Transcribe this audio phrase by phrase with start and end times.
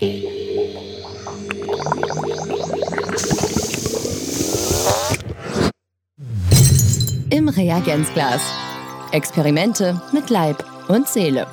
[0.00, 0.28] Im
[7.48, 8.40] Reagenzglas.
[9.10, 11.48] Experimente mit Leib und Seele.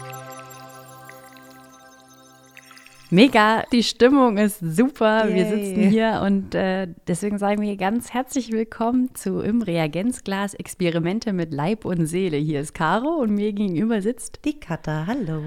[3.10, 5.28] Mega, die Stimmung ist super.
[5.28, 5.36] Yay.
[5.36, 11.34] Wir sitzen hier und äh, deswegen sagen wir ganz herzlich willkommen zu Im Reagenzglas Experimente
[11.34, 12.38] mit Leib und Seele.
[12.38, 15.42] Hier ist Caro und mir gegenüber sitzt Die Katha, hallo.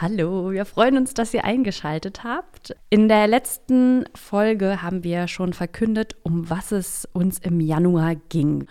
[0.00, 2.76] Hallo, wir freuen uns, dass ihr eingeschaltet habt.
[2.88, 8.68] In der letzten Folge haben wir schon verkündet, um was es uns im Januar ging.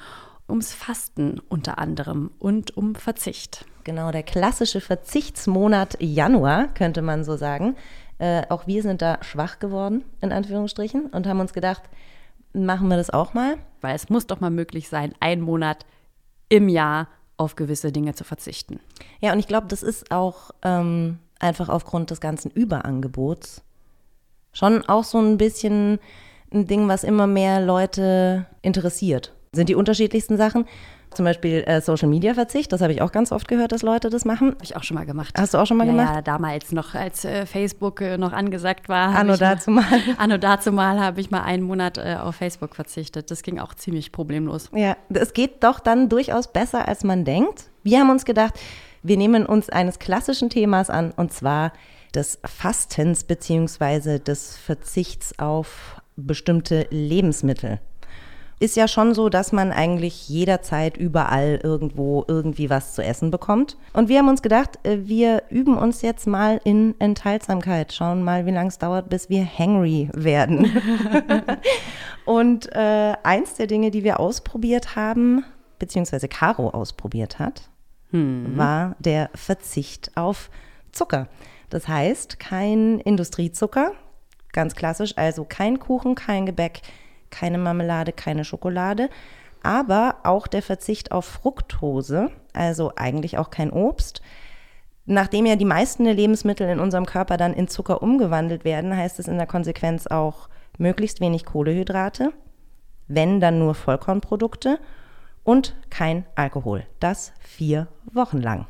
[0.47, 3.65] Ums Fasten unter anderem und um Verzicht.
[3.83, 7.75] Genau, der klassische Verzichtsmonat Januar, könnte man so sagen.
[8.19, 11.83] Äh, auch wir sind da schwach geworden, in Anführungsstrichen, und haben uns gedacht,
[12.53, 13.57] machen wir das auch mal.
[13.81, 15.85] Weil es muss doch mal möglich sein, einen Monat
[16.47, 18.79] im Jahr auf gewisse Dinge zu verzichten.
[19.21, 23.61] Ja, und ich glaube, das ist auch ähm, einfach aufgrund des ganzen Überangebots
[24.53, 25.99] schon auch so ein bisschen
[26.51, 29.33] ein Ding, was immer mehr Leute interessiert.
[29.57, 30.65] Sind die unterschiedlichsten Sachen.
[31.11, 34.11] Zum Beispiel äh, Social Media Verzicht, das habe ich auch ganz oft gehört, dass Leute
[34.11, 34.51] das machen.
[34.51, 35.33] Habe ich auch schon mal gemacht.
[35.35, 36.15] Hast du auch schon mal ja, gemacht?
[36.15, 39.15] Ja, damals noch, als äh, Facebook äh, noch angesagt war.
[39.15, 39.85] Anno dazu mal.
[40.17, 43.31] Anno dazu mal habe ich mal einen Monat äh, auf Facebook verzichtet.
[43.31, 44.69] Das ging auch ziemlich problemlos.
[44.75, 47.65] Ja, es geht doch dann durchaus besser, als man denkt.
[47.81, 48.53] Wir haben uns gedacht,
[49.01, 51.71] wir nehmen uns eines klassischen Themas an, und zwar
[52.13, 57.79] des Fastens beziehungsweise des Verzichts auf bestimmte Lebensmittel.
[58.59, 63.77] Ist ja schon so, dass man eigentlich jederzeit überall irgendwo irgendwie was zu essen bekommt.
[63.93, 68.45] Und wir haben uns gedacht, äh, wir üben uns jetzt mal in Enthaltsamkeit, schauen mal,
[68.47, 70.81] wie lange es dauert, bis wir hangry werden.
[72.25, 75.45] Und äh, eins der Dinge, die wir ausprobiert haben,
[75.79, 77.69] beziehungsweise Caro ausprobiert hat,
[78.11, 80.49] war der Verzicht auf
[80.91, 81.27] Zucker.
[81.69, 83.91] Das heißt, kein Industriezucker,
[84.53, 86.81] ganz klassisch, also kein Kuchen, kein Gebäck,
[87.37, 89.09] keine Marmelade, keine Schokolade,
[89.63, 94.21] aber auch der Verzicht auf Fructose, also eigentlich auch kein Obst.
[95.05, 99.19] Nachdem ja die meisten der Lebensmittel in unserem Körper dann in Zucker umgewandelt werden, heißt
[99.19, 102.33] es in der Konsequenz auch möglichst wenig Kohlehydrate,
[103.07, 104.79] wenn dann nur Vollkornprodukte
[105.43, 106.85] und kein Alkohol.
[106.99, 108.67] Das vier Wochen lang.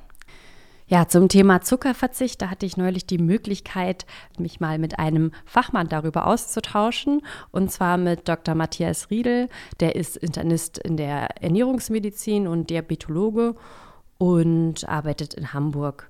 [0.89, 4.05] Ja, zum Thema Zuckerverzicht, da hatte ich neulich die Möglichkeit,
[4.39, 7.23] mich mal mit einem Fachmann darüber auszutauschen.
[7.51, 8.55] Und zwar mit Dr.
[8.55, 9.49] Matthias Riedel.
[9.81, 13.55] Der ist Internist in der Ernährungsmedizin und Diabetologe
[14.17, 16.09] und arbeitet in Hamburg.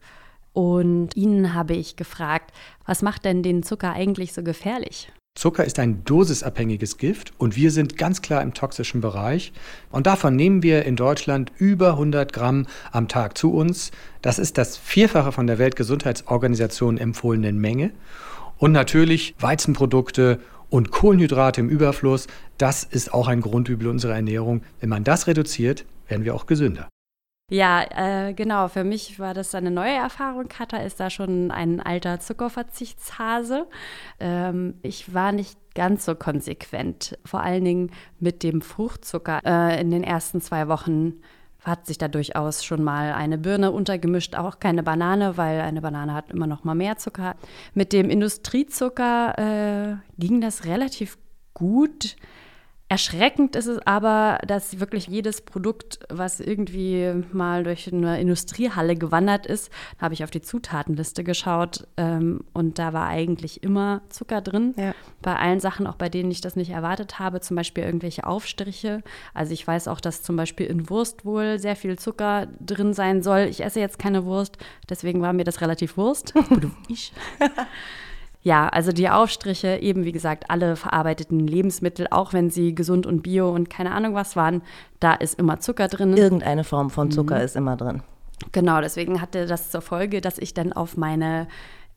[0.53, 2.53] Und ihn habe ich gefragt,
[2.85, 5.11] was macht denn den Zucker eigentlich so gefährlich?
[5.37, 9.53] Zucker ist ein dosisabhängiges Gift und wir sind ganz klar im toxischen Bereich.
[9.91, 13.91] Und davon nehmen wir in Deutschland über 100 Gramm am Tag zu uns.
[14.23, 17.91] Das ist das Vierfache von der Weltgesundheitsorganisation empfohlenen Menge.
[18.57, 20.39] Und natürlich Weizenprodukte
[20.71, 22.25] und Kohlenhydrate im Überfluss.
[22.57, 24.63] Das ist auch ein Grundübel unserer Ernährung.
[24.79, 26.89] Wenn man das reduziert, werden wir auch gesünder.
[27.49, 28.67] Ja, äh, genau.
[28.67, 30.49] Für mich war das eine neue Erfahrung.
[30.49, 33.67] Katha ist da schon ein alter Zuckerverzichtshase.
[34.19, 39.39] Ähm, ich war nicht ganz so konsequent, vor allen Dingen mit dem Fruchtzucker.
[39.45, 41.21] Äh, in den ersten zwei Wochen
[41.63, 46.13] hat sich da durchaus schon mal eine Birne untergemischt, auch keine Banane, weil eine Banane
[46.13, 47.35] hat immer noch mal mehr Zucker.
[47.73, 51.17] Mit dem Industriezucker äh, ging das relativ
[51.53, 52.17] gut.
[52.89, 59.45] Erschreckend ist es aber, dass wirklich jedes Produkt, was irgendwie mal durch eine Industriehalle gewandert
[59.45, 64.39] ist, da habe ich auf die Zutatenliste geschaut ähm, und da war eigentlich immer Zucker
[64.39, 64.73] drin.
[64.77, 64.95] Ja.
[65.21, 69.03] Bei allen Sachen, auch bei denen ich das nicht erwartet habe, zum Beispiel irgendwelche Aufstriche.
[69.33, 73.21] Also ich weiß auch, dass zum Beispiel in Wurst wohl sehr viel Zucker drin sein
[73.21, 73.47] soll.
[73.49, 74.57] Ich esse jetzt keine Wurst,
[74.89, 76.33] deswegen war mir das relativ Wurst.
[76.87, 77.11] ich.
[78.47, 83.21] Ja, also die Aufstriche, eben wie gesagt, alle verarbeiteten Lebensmittel, auch wenn sie gesund und
[83.21, 84.61] bio und keine Ahnung was waren,
[85.01, 86.15] da ist immer Zucker drin.
[86.15, 88.03] Irgendeine Form von Zucker ist immer drin.
[88.53, 91.49] Genau, deswegen hatte das zur Folge, dass ich dann auf meine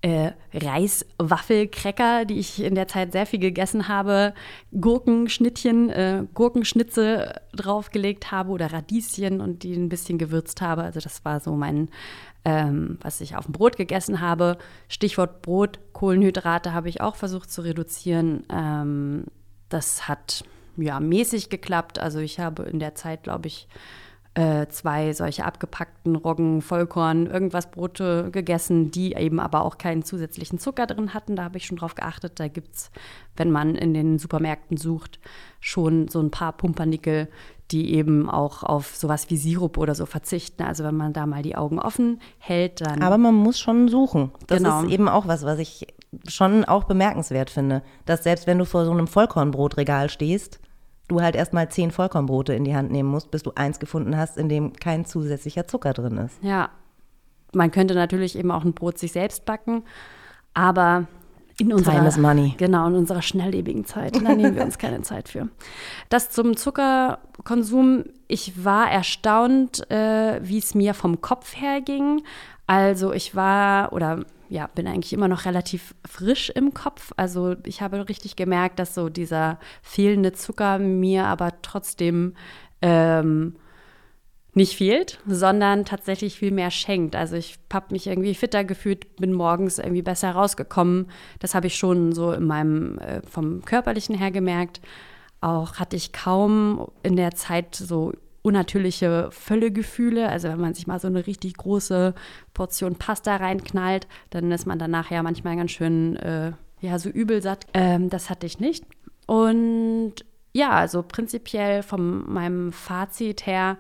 [0.02, 4.34] äh, Reiswaffelcracker, die ich in der Zeit sehr viel gegessen habe,
[4.72, 10.82] Gurkenschnittchen, äh, Gurkenschnitze draufgelegt habe oder Radieschen und die ein bisschen gewürzt habe.
[10.82, 11.90] Also das war so mein,
[12.44, 14.58] ähm, was ich auf dem Brot gegessen habe.
[14.88, 18.44] Stichwort Brot, Kohlenhydrate habe ich auch versucht zu reduzieren.
[18.50, 19.24] Ähm,
[19.68, 20.44] das hat
[20.76, 21.98] ja mäßig geklappt.
[21.98, 23.68] Also ich habe in der Zeit, glaube ich,
[24.34, 30.58] äh, zwei solche abgepackten Roggen, Vollkorn, irgendwas Brote gegessen, die eben aber auch keinen zusätzlichen
[30.58, 31.34] Zucker drin hatten.
[31.34, 32.38] Da habe ich schon drauf geachtet.
[32.38, 32.90] Da gibt es,
[33.36, 35.18] wenn man in den Supermärkten sucht,
[35.58, 37.28] schon so ein paar Pumpernickel,
[37.72, 40.62] die eben auch auf sowas wie Sirup oder so verzichten.
[40.62, 43.02] Also wenn man da mal die Augen offen hält, dann.
[43.02, 44.32] Aber man muss schon suchen.
[44.46, 44.82] Das Genau.
[44.82, 45.86] ist eben auch was, was ich
[46.26, 50.58] schon auch bemerkenswert finde, dass selbst wenn du vor so einem Vollkornbrotregal stehst,
[51.08, 54.36] du halt erstmal zehn Vollkornbrote in die Hand nehmen musst, bis du eins gefunden hast,
[54.36, 56.36] in dem kein zusätzlicher Zucker drin ist.
[56.42, 56.70] Ja,
[57.52, 59.82] man könnte natürlich eben auch ein Brot sich selbst backen,
[60.54, 61.06] aber
[61.60, 62.54] in unserer, Time is money.
[62.56, 64.16] Genau, in unserer schnelllebigen Zeit.
[64.16, 65.48] Da nehmen wir uns keine Zeit für.
[66.08, 68.04] Das zum Zuckerkonsum.
[68.28, 72.22] Ich war erstaunt, äh, wie es mir vom Kopf her ging.
[72.66, 77.12] Also ich war oder ja, bin eigentlich immer noch relativ frisch im Kopf.
[77.16, 82.34] Also ich habe richtig gemerkt, dass so dieser fehlende Zucker mir aber trotzdem
[82.82, 83.54] ähm,
[84.54, 87.14] nicht fehlt, sondern tatsächlich viel mehr schenkt.
[87.14, 91.06] Also ich habe mich irgendwie fitter gefühlt, bin morgens irgendwie besser rausgekommen.
[91.38, 94.80] Das habe ich schon so in meinem äh, vom körperlichen her gemerkt.
[95.40, 98.12] Auch hatte ich kaum in der Zeit so
[98.42, 100.28] unnatürliche Völlegefühle.
[100.28, 102.14] Also wenn man sich mal so eine richtig große
[102.52, 107.42] Portion Pasta reinknallt, dann ist man danach ja manchmal ganz schön äh, ja so übel
[107.42, 107.66] satt.
[107.74, 108.84] Ähm, das hatte ich nicht.
[109.26, 110.14] Und
[110.52, 113.76] ja, also prinzipiell von meinem Fazit her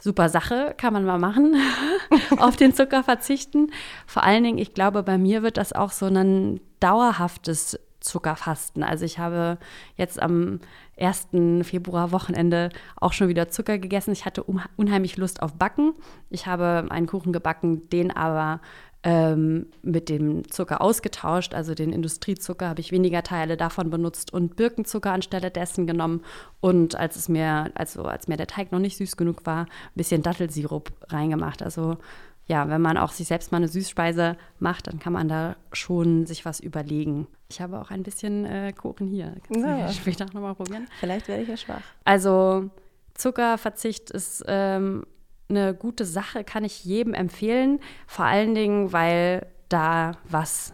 [0.00, 1.56] super Sache, kann man mal machen,
[2.38, 3.72] auf den Zucker verzichten.
[4.06, 8.82] Vor allen Dingen, ich glaube, bei mir wird das auch so ein dauerhaftes Zuckerfasten.
[8.84, 9.58] Also ich habe
[9.96, 10.60] jetzt am
[10.98, 11.28] 1.
[11.62, 14.12] Februar Wochenende auch schon wieder Zucker gegessen.
[14.12, 15.94] Ich hatte unheimlich Lust auf Backen.
[16.30, 18.60] Ich habe einen Kuchen gebacken, den aber
[19.02, 21.54] ähm, mit dem Zucker ausgetauscht.
[21.54, 26.22] Also den Industriezucker habe ich weniger Teile davon benutzt und Birkenzucker anstelle dessen genommen.
[26.60, 29.94] Und als es mir, also als mir der Teig noch nicht süß genug war, ein
[29.94, 31.62] bisschen Dattelsirup reingemacht.
[31.62, 31.98] Also
[32.46, 36.26] ja, wenn man auch sich selbst mal eine Süßspeise macht, dann kann man da schon
[36.26, 37.26] sich was überlegen.
[37.50, 39.34] Ich habe auch ein bisschen äh, Kuchen hier.
[39.46, 39.86] Kannst ja.
[39.86, 40.88] du später nochmal probieren?
[40.98, 41.82] Vielleicht werde ich ja schwach.
[42.04, 42.70] Also
[43.14, 45.04] Zuckerverzicht ist ähm,
[45.48, 47.80] eine gute Sache, kann ich jedem empfehlen.
[48.06, 50.72] Vor allen Dingen, weil da was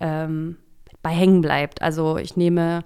[0.00, 0.56] ähm,
[1.02, 1.82] bei hängen bleibt.
[1.82, 2.84] Also ich nehme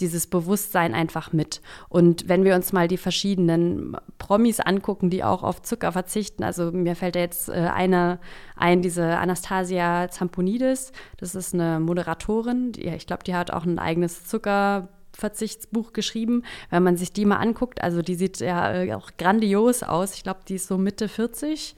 [0.00, 1.60] dieses Bewusstsein einfach mit.
[1.88, 6.72] Und wenn wir uns mal die verschiedenen Promis angucken, die auch auf Zucker verzichten, also
[6.72, 8.18] mir fällt da jetzt äh, eine
[8.56, 13.78] ein, diese Anastasia Zamponidis, das ist eine Moderatorin, die, ich glaube, die hat auch ein
[13.78, 16.42] eigenes Zucker Verzichtsbuch geschrieben.
[16.70, 20.14] Wenn man sich die mal anguckt, also die sieht ja äh, auch grandios aus.
[20.14, 21.76] Ich glaube, die ist so Mitte 40.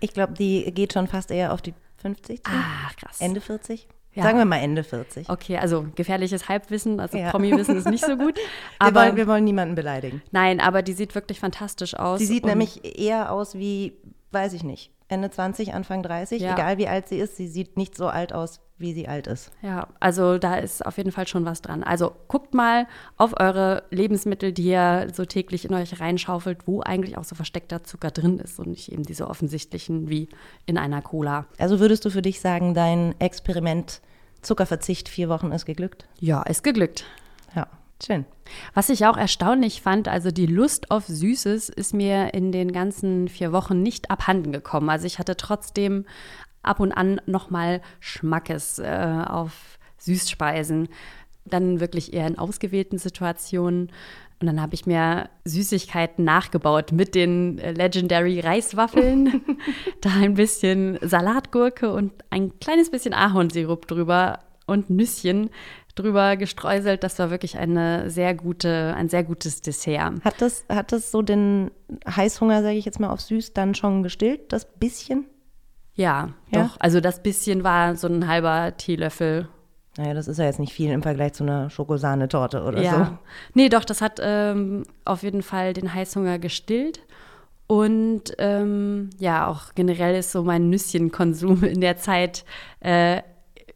[0.00, 2.50] Ich glaube, die geht schon fast eher auf die 50 zu.
[2.52, 3.20] Ah, krass.
[3.20, 3.88] Ende 40?
[4.12, 4.22] Ja.
[4.22, 5.28] Sagen wir mal Ende 40.
[5.28, 7.30] Okay, also gefährliches Halbwissen, also Ja.
[7.30, 8.36] Promi-Wissen ist nicht so gut.
[8.36, 8.42] wir,
[8.78, 10.22] Aber wollen, wir wollen niemanden beleidigen.
[10.30, 12.20] nein, aber die sieht wirklich fantastisch aus.
[12.20, 13.94] Sie sieht nämlich eher aus wie,
[14.30, 16.42] weiß ich nicht, Ende 20, Anfang 30.
[16.42, 16.54] Ja.
[16.54, 19.50] Egal wie alt sie ist, sie sieht nicht so alt aus, wie sie alt ist.
[19.62, 21.82] Ja, also da ist auf jeden Fall schon was dran.
[21.82, 27.16] Also guckt mal auf eure Lebensmittel, die ihr so täglich in euch reinschaufelt, wo eigentlich
[27.16, 30.28] auch so versteckter Zucker drin ist und nicht eben diese offensichtlichen wie
[30.66, 31.46] in einer Cola.
[31.58, 34.00] Also würdest du für dich sagen, dein Experiment
[34.42, 36.06] Zuckerverzicht vier Wochen ist geglückt?
[36.18, 37.04] Ja, ist geglückt.
[37.54, 37.68] Ja,
[38.02, 38.24] schön.
[38.74, 43.28] Was ich auch erstaunlich fand, also die Lust auf Süßes ist mir in den ganzen
[43.28, 44.90] vier Wochen nicht abhanden gekommen.
[44.90, 46.04] Also ich hatte trotzdem
[46.62, 50.88] ab und an nochmal Schmackes äh, auf Süßspeisen.
[51.44, 53.90] Dann wirklich eher in ausgewählten Situationen.
[54.40, 59.42] Und dann habe ich mir Süßigkeiten nachgebaut mit den Legendary Reiswaffeln.
[60.00, 65.50] da ein bisschen Salatgurke und ein kleines bisschen Ahornsirup drüber und Nüsschen
[65.94, 67.02] drüber gestreuselt.
[67.04, 70.24] Das war wirklich eine sehr gute, ein sehr gutes Dessert.
[70.24, 71.70] Hat das, hat das so den
[72.08, 75.26] Heißhunger, sage ich jetzt mal, auf süß dann schon gestillt, das bisschen?
[75.94, 76.64] Ja, Ja?
[76.64, 76.76] doch.
[76.80, 79.48] Also das bisschen war so ein halber Teelöffel.
[79.96, 83.18] Naja, das ist ja jetzt nicht viel im Vergleich zu einer Schokosahnetorte oder ja.
[83.54, 87.00] Nee, doch, das hat ähm, auf jeden Fall den Heißhunger gestillt.
[87.68, 92.44] Und ähm, ja, auch generell ist so mein Nüsschenkonsum in der Zeit
[92.80, 93.22] äh,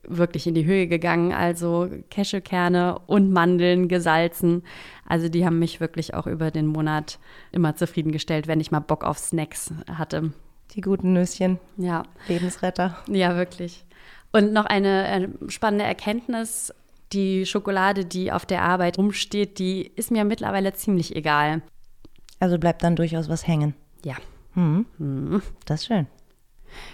[0.08, 1.32] wirklich in die Höhe gegangen.
[1.32, 4.62] Also Cashewkerne und Mandeln gesalzen.
[5.06, 7.18] Also die haben mich wirklich auch über den Monat
[7.52, 10.32] immer zufriedengestellt, wenn ich mal Bock auf Snacks hatte.
[10.74, 12.02] Die guten Nüsschen, Ja.
[12.28, 12.96] Lebensretter.
[13.08, 13.84] Ja, wirklich.
[14.32, 16.74] Und noch eine äh, spannende Erkenntnis.
[17.14, 21.62] Die Schokolade, die auf der Arbeit rumsteht, die ist mir mittlerweile ziemlich egal.
[22.38, 23.74] Also bleibt dann durchaus was hängen.
[24.04, 24.16] Ja.
[25.64, 26.06] Das ist schön.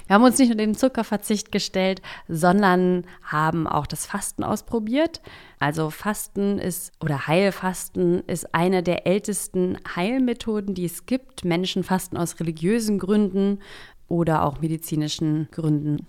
[0.06, 5.20] Wir haben uns nicht nur dem Zuckerverzicht gestellt, sondern haben auch das Fasten ausprobiert.
[5.58, 11.44] Also Fasten ist oder Heilfasten ist eine der ältesten Heilmethoden, die es gibt.
[11.44, 13.60] Menschen fasten aus religiösen Gründen
[14.08, 16.06] oder auch medizinischen Gründen.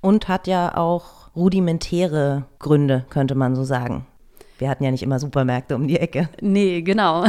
[0.00, 4.06] Und hat ja auch rudimentäre Gründe, könnte man so sagen.
[4.58, 6.28] Wir hatten ja nicht immer Supermärkte um die Ecke.
[6.40, 7.24] Nee, genau.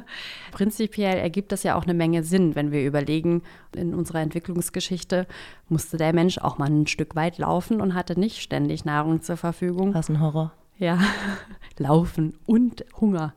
[0.52, 3.42] Prinzipiell ergibt das ja auch eine Menge Sinn, wenn wir überlegen,
[3.74, 5.26] in unserer Entwicklungsgeschichte
[5.68, 9.36] musste der Mensch auch mal ein Stück weit laufen und hatte nicht ständig Nahrung zur
[9.36, 9.92] Verfügung.
[9.92, 10.52] Was ein Horror.
[10.78, 11.00] Ja,
[11.78, 13.34] laufen und Hunger.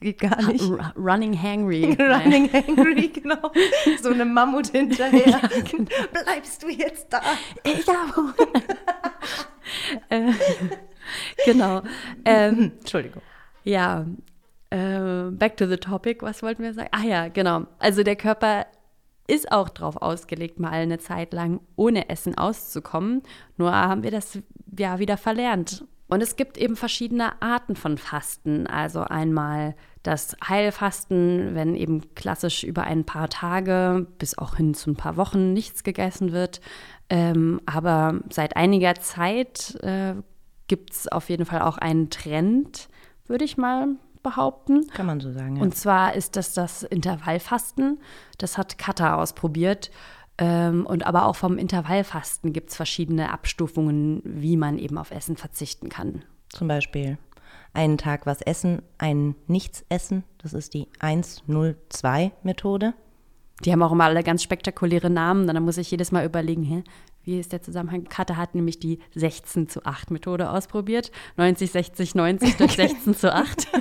[0.00, 0.68] Geht gar nicht.
[0.70, 1.84] R running hangry.
[1.98, 3.50] running hangry, genau.
[4.00, 5.26] So eine Mammut hinterher.
[5.26, 5.90] ja, genau.
[6.12, 7.20] Bleibst du jetzt da?
[7.64, 8.34] Ich habe
[10.10, 10.32] äh,
[11.44, 11.82] Genau.
[12.24, 13.22] Ähm, Entschuldigung.
[13.64, 14.06] Ja,
[14.70, 16.22] äh, back to the topic.
[16.22, 16.88] Was wollten wir sagen?
[16.92, 17.66] Ah ja, genau.
[17.78, 18.66] Also der Körper
[19.26, 23.22] ist auch darauf ausgelegt, mal eine Zeit lang ohne Essen auszukommen.
[23.56, 24.38] Nur haben wir das
[24.76, 25.84] ja wieder verlernt.
[26.08, 28.66] Und es gibt eben verschiedene Arten von Fasten.
[28.66, 34.90] Also einmal das Heilfasten, wenn eben klassisch über ein paar Tage bis auch hin zu
[34.90, 36.60] ein paar Wochen nichts gegessen wird.
[37.08, 40.14] Ähm, aber seit einiger Zeit äh,
[40.68, 42.88] gibt es auf jeden Fall auch einen Trend,
[43.26, 44.86] würde ich mal behaupten.
[44.88, 45.56] Kann man so sagen.
[45.56, 45.62] Ja.
[45.62, 48.00] Und zwar ist das das Intervallfasten.
[48.38, 49.90] Das hat Kata ausprobiert.
[50.38, 55.36] Ähm, und aber auch vom Intervallfasten gibt es verschiedene Abstufungen, wie man eben auf Essen
[55.36, 56.24] verzichten kann.
[56.48, 57.18] Zum Beispiel
[57.72, 60.24] einen Tag was essen, einen nichts essen.
[60.38, 62.94] Das ist die 102-Methode.
[63.64, 65.46] Die haben auch immer alle ganz spektakuläre Namen.
[65.46, 66.82] Dann muss ich jedes Mal überlegen, hä,
[67.24, 68.04] wie ist der Zusammenhang?
[68.04, 71.10] Kata hat nämlich die 16 zu 8 Methode ausprobiert.
[71.36, 73.66] 90, 60, 90 durch 16 zu 8.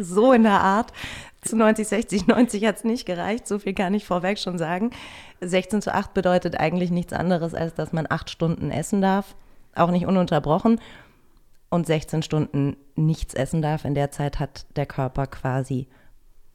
[0.00, 0.92] so in der Art.
[1.42, 3.48] Zu 90, 60, 90 hat es nicht gereicht.
[3.48, 4.90] So viel kann ich vorweg schon sagen.
[5.40, 9.34] 16 zu 8 bedeutet eigentlich nichts anderes, als dass man acht Stunden essen darf.
[9.74, 10.80] Auch nicht ununterbrochen.
[11.70, 13.84] Und 16 Stunden nichts essen darf.
[13.84, 15.88] In der Zeit hat der Körper quasi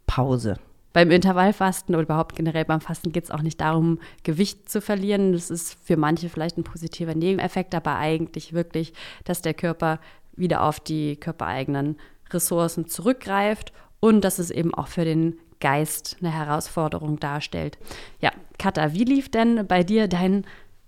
[0.08, 0.58] Pause.
[0.96, 5.34] Beim Intervallfasten oder überhaupt generell beim Fasten geht es auch nicht darum, Gewicht zu verlieren.
[5.34, 8.94] Das ist für manche vielleicht ein positiver Nebeneffekt, aber eigentlich wirklich,
[9.26, 10.00] dass der Körper
[10.38, 11.98] wieder auf die körpereigenen
[12.30, 17.78] Ressourcen zurückgreift und dass es eben auch für den Geist eine Herausforderung darstellt.
[18.22, 20.46] Ja, Katha, wie lief denn bei dir dein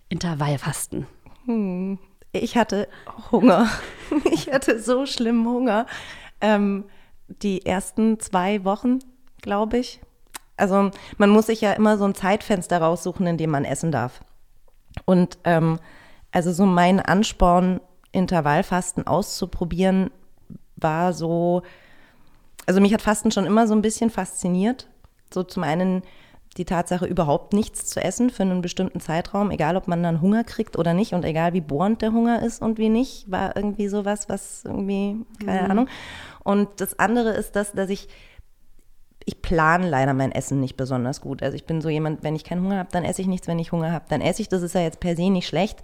[0.07, 1.05] Intervallfasten?
[1.43, 1.99] Hm,
[2.31, 2.87] ich hatte
[3.29, 3.69] Hunger.
[4.31, 5.85] Ich hatte so schlimmen Hunger.
[6.39, 6.85] Ähm,
[7.27, 8.99] die ersten zwei Wochen
[9.41, 10.01] glaube ich.
[10.57, 14.21] Also man muss sich ja immer so ein Zeitfenster raussuchen, in dem man essen darf.
[15.05, 15.79] Und ähm,
[16.31, 17.79] also so mein Ansporn,
[18.11, 20.09] Intervallfasten auszuprobieren,
[20.75, 21.61] war so,
[22.65, 24.87] also mich hat Fasten schon immer so ein bisschen fasziniert.
[25.31, 26.03] So zum einen
[26.57, 30.43] die Tatsache, überhaupt nichts zu essen für einen bestimmten Zeitraum, egal ob man dann Hunger
[30.43, 33.87] kriegt oder nicht und egal wie bohrend der Hunger ist und wie nicht, war irgendwie
[33.87, 35.71] sowas, was irgendwie, keine mhm.
[35.71, 35.89] Ahnung.
[36.43, 38.07] Und das andere ist das, dass ich
[39.27, 41.43] ich plane leider mein Essen nicht besonders gut.
[41.43, 43.59] Also ich bin so jemand, wenn ich keinen Hunger habe, dann esse ich nichts, wenn
[43.59, 44.47] ich Hunger habe, dann esse ich.
[44.47, 45.79] Das ist ja jetzt per se nicht schlecht.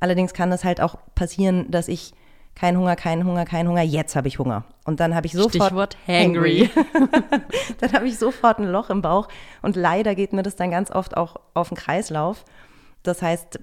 [0.00, 2.12] Allerdings kann das halt auch passieren, dass ich
[2.54, 4.64] kein Hunger, kein Hunger, kein Hunger, jetzt habe ich Hunger.
[4.84, 6.68] Und dann habe ich sofort Stichwort hangry.
[7.80, 9.28] dann habe ich sofort ein Loch im Bauch
[9.62, 12.44] und leider geht mir das dann ganz oft auch auf den Kreislauf.
[13.02, 13.60] Das heißt,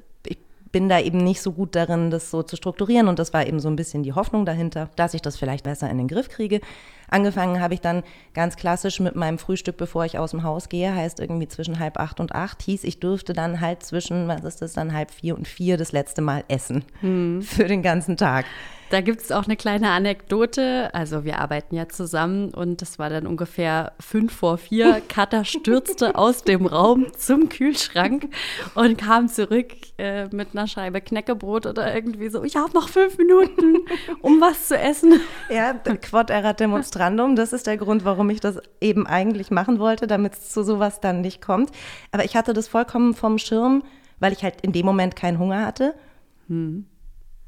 [0.72, 3.60] bin da eben nicht so gut darin, das so zu strukturieren und das war eben
[3.60, 6.62] so ein bisschen die Hoffnung dahinter, dass ich das vielleicht besser in den Griff kriege.
[7.10, 10.96] Angefangen habe ich dann ganz klassisch mit meinem Frühstück, bevor ich aus dem Haus gehe,
[10.96, 14.62] heißt irgendwie zwischen halb acht und acht, hieß, ich dürfte dann halt zwischen, was ist
[14.62, 17.42] das dann, halb vier und vier das letzte Mal essen hm.
[17.44, 18.46] für den ganzen Tag.
[18.91, 20.93] Da gibt es auch eine kleine Anekdote.
[20.93, 25.01] Also wir arbeiten ja zusammen und das war dann ungefähr fünf vor vier.
[25.07, 28.27] Katha stürzte aus dem Raum zum Kühlschrank
[28.75, 32.43] und kam zurück äh, mit einer Scheibe Knäckebrot oder irgendwie so.
[32.43, 33.77] Ich habe noch fünf Minuten,
[34.21, 35.21] um was zu essen.
[35.50, 37.36] Ja, Quod erat demonstrandum.
[37.36, 41.00] Das ist der Grund, warum ich das eben eigentlich machen wollte, damit es zu sowas
[41.00, 41.71] dann nicht kommt.
[42.12, 43.83] Aber ich hatte das vollkommen vom Schirm,
[44.19, 45.93] weil ich halt in dem Moment keinen Hunger hatte.
[46.48, 46.86] Hm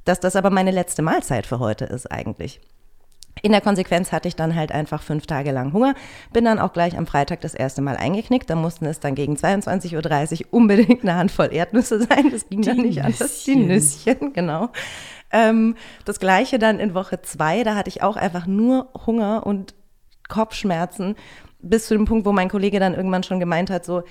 [0.05, 2.60] dass das aber meine letzte Mahlzeit für heute ist eigentlich.
[3.41, 5.95] In der Konsequenz hatte ich dann halt einfach fünf Tage lang Hunger,
[6.31, 8.50] bin dann auch gleich am Freitag das erste Mal eingeknickt.
[8.50, 12.31] Da mussten es dann gegen 22.30 Uhr unbedingt eine Handvoll Erdnüsse sein.
[12.31, 13.43] Das ging dann nicht anders.
[13.43, 14.69] Die Nüsschen, genau.
[15.31, 19.74] Ähm, das gleiche dann in Woche zwei, da hatte ich auch einfach nur Hunger und
[20.29, 21.15] Kopfschmerzen,
[21.60, 24.03] bis zu dem Punkt, wo mein Kollege dann irgendwann schon gemeint hat, so,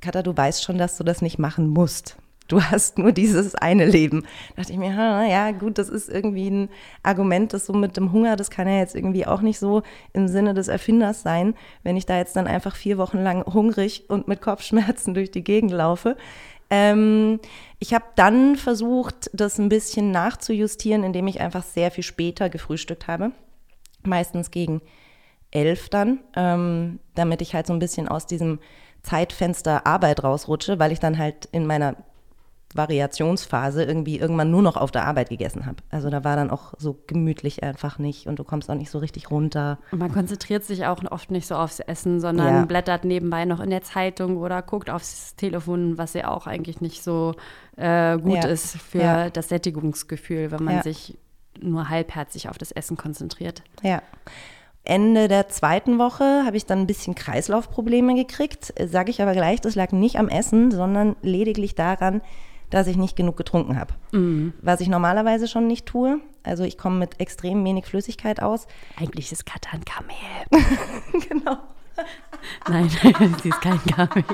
[0.00, 2.16] Katha, du weißt schon, dass du das nicht machen musst
[2.50, 4.22] du hast nur dieses eine Leben.
[4.50, 6.68] Da dachte ich mir, ja, gut, das ist irgendwie ein
[7.02, 10.28] Argument, das so mit dem Hunger, das kann ja jetzt irgendwie auch nicht so im
[10.28, 14.28] Sinne des Erfinders sein, wenn ich da jetzt dann einfach vier Wochen lang hungrig und
[14.28, 16.16] mit Kopfschmerzen durch die Gegend laufe.
[16.70, 17.40] Ähm,
[17.80, 23.08] ich habe dann versucht, das ein bisschen nachzujustieren, indem ich einfach sehr viel später gefrühstückt
[23.08, 23.32] habe.
[24.04, 24.80] Meistens gegen
[25.50, 28.60] elf dann, ähm, damit ich halt so ein bisschen aus diesem
[29.02, 31.96] Zeitfenster Arbeit rausrutsche, weil ich dann halt in meiner
[32.74, 35.78] Variationsphase irgendwie irgendwann nur noch auf der Arbeit gegessen habe.
[35.90, 38.98] Also da war dann auch so gemütlich einfach nicht und du kommst auch nicht so
[38.98, 39.78] richtig runter.
[39.90, 42.64] Und man konzentriert sich auch oft nicht so aufs Essen, sondern ja.
[42.64, 47.02] blättert nebenbei noch in der Zeitung oder guckt aufs Telefon, was ja auch eigentlich nicht
[47.02, 47.34] so
[47.76, 48.48] äh, gut ja.
[48.48, 49.30] ist für ja.
[49.30, 51.18] das Sättigungsgefühl, wenn man sich
[51.60, 53.62] nur halbherzig auf das Essen konzentriert.
[53.82, 54.02] Ja.
[54.84, 58.72] Ende der zweiten Woche habe ich dann ein bisschen Kreislaufprobleme gekriegt.
[58.86, 62.22] Sage ich aber gleich, das lag nicht am Essen, sondern lediglich daran,
[62.70, 63.94] dass ich nicht genug getrunken habe.
[64.12, 64.52] Mhm.
[64.62, 66.20] Was ich normalerweise schon nicht tue.
[66.42, 68.66] Also ich komme mit extrem wenig Flüssigkeit aus.
[68.98, 70.16] Eigentlich ist Katha ein Kamel.
[71.28, 71.58] genau.
[72.68, 72.88] Nein,
[73.42, 74.24] sie ist kein Kamel.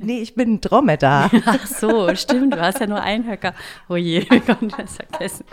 [0.00, 1.30] Nee, ich bin ein Dromedar.
[1.44, 3.52] Ach so, stimmt, du hast ja nur einen Höcker.
[3.88, 5.44] Oh je, wir konnten das vergessen.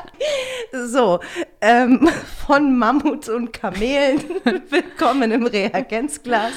[0.71, 1.19] So,
[1.61, 2.07] ähm,
[2.45, 4.23] von Mammut und Kamelen,
[4.69, 6.53] willkommen im Reagenzglas.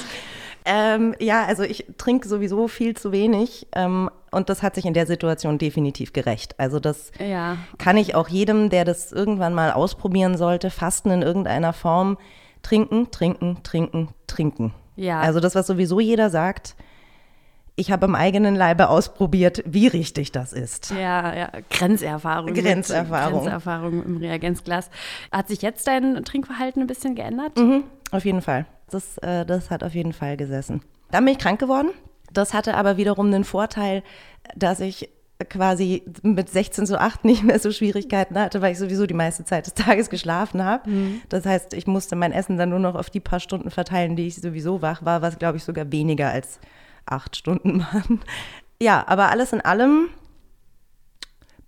[0.71, 4.93] Ähm, ja, also ich trinke sowieso viel zu wenig ähm, und das hat sich in
[4.93, 6.59] der Situation definitiv gerecht.
[6.59, 7.57] Also das ja.
[7.79, 12.19] kann ich auch jedem, der das irgendwann mal ausprobieren sollte, Fasten in irgendeiner Form,
[12.61, 14.71] trinken, trinken, trinken, trinken.
[14.95, 15.21] Ja.
[15.21, 16.75] Also das, was sowieso jeder sagt,
[17.75, 20.91] ich habe im eigenen Leibe ausprobiert, wie richtig das ist.
[20.91, 22.53] Ja, ja, Grenzerfahrung.
[22.53, 23.39] Grenzerfahrung.
[23.39, 24.91] Grenzerfahrung im Reagenzglas.
[25.31, 27.57] Hat sich jetzt dein Trinkverhalten ein bisschen geändert?
[27.57, 28.67] Mhm, auf jeden Fall.
[28.89, 30.81] Das, äh, das hat auf jeden Fall gesessen.
[31.11, 31.91] Dann bin ich krank geworden.
[32.31, 34.03] Das hatte aber wiederum den Vorteil,
[34.55, 35.09] dass ich
[35.47, 39.45] quasi mit 16 zu 8 nicht mehr so Schwierigkeiten hatte, weil ich sowieso die meiste
[39.45, 40.89] Zeit des Tages geschlafen habe.
[40.89, 41.21] Mhm.
[41.29, 44.27] Das heißt, ich musste mein Essen dann nur noch auf die paar Stunden verteilen, die
[44.27, 46.59] ich sowieso wach war, was glaube ich sogar weniger als
[47.05, 48.19] acht Stunden waren.
[48.81, 50.09] Ja, aber alles in allem,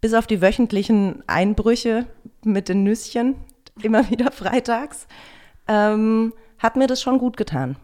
[0.01, 2.08] bis auf die wöchentlichen Einbrüche
[2.44, 3.36] mit den Nüsschen,
[3.82, 5.08] immer wieder freitags,
[5.68, 7.75] ähm, hat mir das schon gut getan.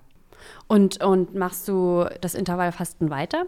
[0.67, 3.46] Und, und machst du das Intervallfasten weiter?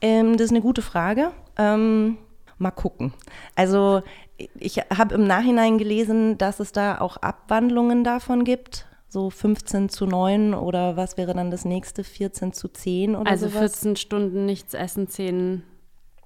[0.00, 1.30] Ähm, das ist eine gute Frage.
[1.56, 2.18] Ähm,
[2.58, 3.12] mal gucken.
[3.54, 4.02] Also
[4.58, 10.06] ich habe im Nachhinein gelesen, dass es da auch Abwandlungen davon gibt so 15 zu
[10.06, 12.02] 9 oder was wäre dann das nächste?
[12.02, 13.72] 14 zu 10 oder Also sowas?
[13.72, 15.62] 14 Stunden nichts essen, 10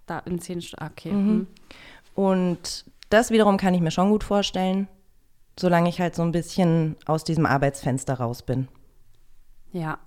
[0.06, 0.90] da in 10 Stunden.
[0.90, 1.12] Okay.
[1.12, 1.28] Mhm.
[1.28, 1.46] mhm.
[2.14, 4.88] Und das wiederum kann ich mir schon gut vorstellen,
[5.58, 8.68] solange ich halt so ein bisschen aus diesem Arbeitsfenster raus bin.
[9.72, 9.98] Ja.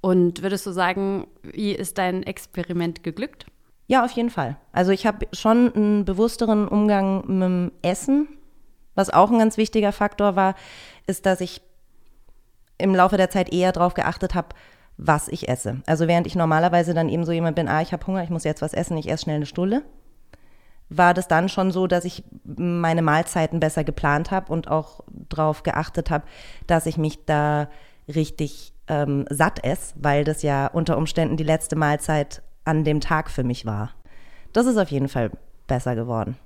[0.00, 3.46] Und würdest du sagen, wie ist dein Experiment geglückt?
[3.86, 4.56] Ja, auf jeden Fall.
[4.72, 8.28] Also ich habe schon einen bewussteren Umgang mit dem Essen.
[8.94, 10.54] Was auch ein ganz wichtiger Faktor war,
[11.06, 11.60] ist, dass ich
[12.78, 14.48] im Laufe der Zeit eher darauf geachtet habe,
[14.96, 15.82] was ich esse.
[15.86, 18.44] Also während ich normalerweise dann eben so jemand bin, ah, ich habe Hunger, ich muss
[18.44, 19.82] jetzt was essen, ich esse schnell eine Stulle,
[20.90, 25.62] war das dann schon so, dass ich meine Mahlzeiten besser geplant habe und auch darauf
[25.62, 26.24] geachtet habe,
[26.66, 27.68] dass ich mich da
[28.08, 33.30] richtig ähm, satt esse, weil das ja unter Umständen die letzte Mahlzeit an dem Tag
[33.30, 33.90] für mich war.
[34.52, 35.30] Das ist auf jeden Fall
[35.68, 36.36] besser geworden.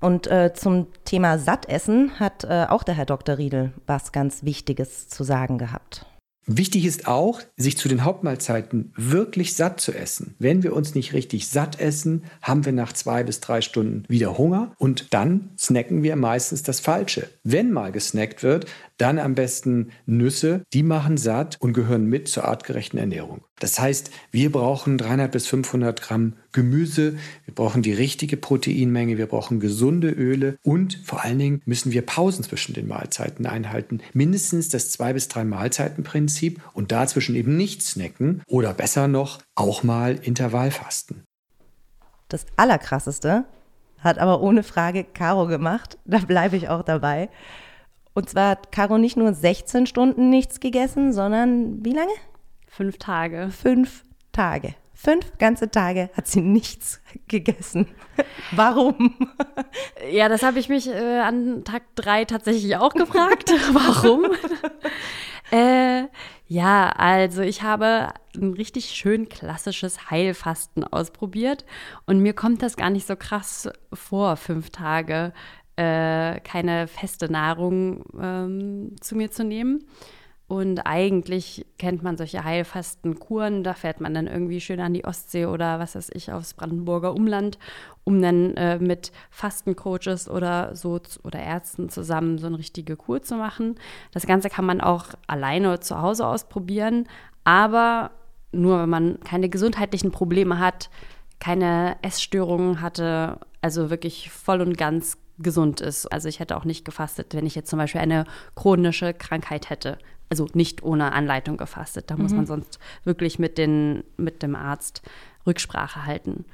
[0.00, 3.36] Und äh, zum Thema Sattessen hat äh, auch der Herr Dr.
[3.36, 6.06] Riedel was ganz Wichtiges zu sagen gehabt.
[6.50, 10.34] Wichtig ist auch, sich zu den Hauptmahlzeiten wirklich satt zu essen.
[10.38, 14.38] Wenn wir uns nicht richtig satt essen, haben wir nach zwei bis drei Stunden wieder
[14.38, 17.28] Hunger und dann snacken wir meistens das Falsche.
[17.44, 18.64] Wenn mal gesnackt wird,
[18.98, 23.42] dann am besten Nüsse, die machen satt und gehören mit zur artgerechten Ernährung.
[23.58, 29.26] Das heißt, wir brauchen 300 bis 500 Gramm Gemüse, wir brauchen die richtige Proteinmenge, wir
[29.26, 34.00] brauchen gesunde Öle und vor allen Dingen müssen wir Pausen zwischen den Mahlzeiten einhalten.
[34.12, 39.82] Mindestens das zwei bis drei Mahlzeitenprinzip und dazwischen eben nicht snacken oder besser noch auch
[39.82, 41.24] mal Intervallfasten.
[42.28, 43.44] Das Allerkrasseste
[44.00, 45.98] hat aber ohne Frage Caro gemacht.
[46.04, 47.28] Da bleibe ich auch dabei.
[48.18, 52.10] Und zwar hat Caro nicht nur 16 Stunden nichts gegessen, sondern wie lange?
[52.66, 53.50] Fünf Tage.
[53.50, 54.02] Fünf
[54.32, 54.74] Tage.
[54.92, 57.86] Fünf ganze Tage hat sie nichts gegessen.
[58.50, 59.14] Warum?
[60.10, 63.52] Ja, das habe ich mich äh, an Tag drei tatsächlich auch gefragt.
[63.72, 64.24] Warum?
[65.52, 66.08] äh,
[66.48, 71.64] ja, also ich habe ein richtig schön klassisches Heilfasten ausprobiert
[72.06, 75.32] und mir kommt das gar nicht so krass vor, fünf Tage
[75.78, 79.84] äh, keine feste Nahrung ähm, zu mir zu nehmen.
[80.48, 85.44] Und eigentlich kennt man solche Heilfastenkuren, da fährt man dann irgendwie schön an die Ostsee
[85.44, 87.58] oder was weiß ich, aufs Brandenburger Umland,
[88.04, 93.36] um dann äh, mit Fastencoaches oder so oder Ärzten zusammen so eine richtige Kur zu
[93.36, 93.74] machen.
[94.12, 97.06] Das Ganze kann man auch alleine zu Hause ausprobieren,
[97.44, 98.10] aber
[98.50, 100.88] nur wenn man keine gesundheitlichen Probleme hat,
[101.40, 106.06] keine Essstörungen hatte, also wirklich voll und ganz gesund ist.
[106.06, 108.24] Also ich hätte auch nicht gefastet, wenn ich jetzt zum Beispiel eine
[108.54, 109.98] chronische Krankheit hätte.
[110.30, 112.10] Also nicht ohne Anleitung gefastet.
[112.10, 112.22] Da mhm.
[112.22, 115.02] muss man sonst wirklich mit, den, mit dem Arzt
[115.46, 116.44] Rücksprache halten.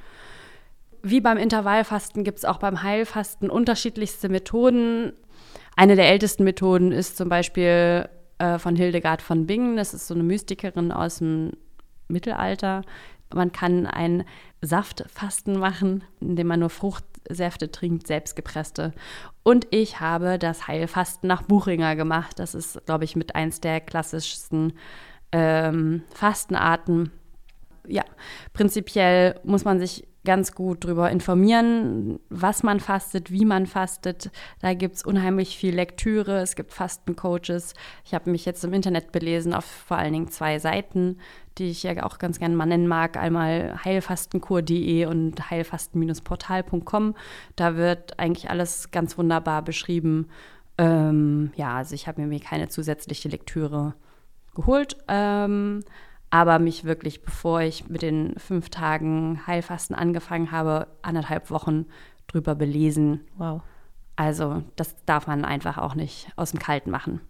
[1.02, 5.12] Wie beim Intervallfasten gibt es auch beim Heilfasten unterschiedlichste Methoden.
[5.76, 9.76] Eine der ältesten Methoden ist zum Beispiel äh, von Hildegard von Bingen.
[9.76, 11.52] Das ist so eine Mystikerin aus dem
[12.08, 12.82] Mittelalter.
[13.34, 14.24] Man kann ein
[14.62, 16.70] Saftfasten machen, indem man nur
[17.24, 18.92] Fruchtsäfte trinkt, selbstgepresste.
[19.42, 22.38] Und ich habe das Heilfasten nach Buchinger gemacht.
[22.38, 24.74] Das ist, glaube ich, mit eins der klassischsten
[25.32, 27.10] ähm, Fastenarten.
[27.86, 28.04] Ja,
[28.52, 34.30] prinzipiell muss man sich ganz gut darüber informieren, was man fastet, wie man fastet.
[34.62, 37.74] Da gibt es unheimlich viel Lektüre, es gibt Fastencoaches.
[38.06, 41.18] Ich habe mich jetzt im Internet belesen auf vor allen Dingen zwei Seiten,
[41.58, 43.16] die ich ja auch ganz gerne mal nennen mag.
[43.16, 47.14] Einmal heilfastenkur.de und heilfasten-portal.com.
[47.56, 50.28] Da wird eigentlich alles ganz wunderbar beschrieben.
[50.78, 53.94] Ähm, ja, also ich habe mir keine zusätzliche Lektüre
[54.54, 54.96] geholt.
[55.08, 55.84] Ähm,
[56.30, 61.86] aber mich wirklich, bevor ich mit den fünf Tagen Heilfasten angefangen habe, anderthalb Wochen
[62.26, 63.20] drüber belesen.
[63.36, 63.62] Wow.
[64.16, 67.20] Also das darf man einfach auch nicht aus dem Kalten machen.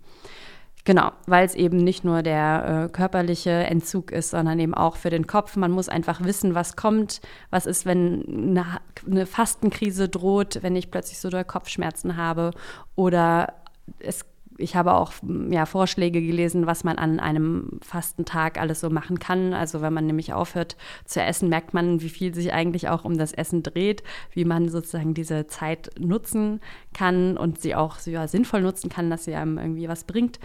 [0.86, 5.08] Genau, weil es eben nicht nur der äh, körperliche Entzug ist, sondern eben auch für
[5.08, 5.56] den Kopf.
[5.56, 8.66] Man muss einfach wissen, was kommt, was ist, wenn eine,
[9.10, 12.50] eine Fastenkrise droht, wenn ich plötzlich so doll Kopfschmerzen habe
[12.96, 13.54] oder
[13.98, 14.26] es
[14.58, 15.12] ich habe auch
[15.50, 19.52] ja, Vorschläge gelesen, was man an einem Fastentag alles so machen kann.
[19.52, 23.18] Also wenn man nämlich aufhört zu essen, merkt man, wie viel sich eigentlich auch um
[23.18, 26.60] das Essen dreht, wie man sozusagen diese Zeit nutzen
[26.92, 30.38] kann und sie auch ja, sinnvoll nutzen kann, dass sie einem irgendwie was bringt.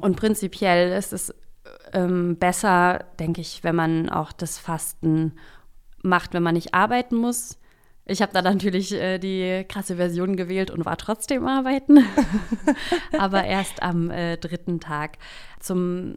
[0.00, 1.34] Und prinzipiell ist es
[1.92, 5.32] ähm, besser, denke ich, wenn man auch das Fasten
[6.02, 7.58] macht, wenn man nicht arbeiten muss
[8.04, 12.04] ich habe da natürlich äh, die krasse Version gewählt und war trotzdem arbeiten.
[13.18, 15.18] Aber erst am äh, dritten Tag
[15.60, 16.16] zum